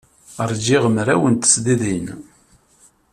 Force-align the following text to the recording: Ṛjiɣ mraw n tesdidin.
Ṛjiɣ 0.49 0.83
mraw 0.95 1.23
n 1.27 1.35
tesdidin. 1.35 2.07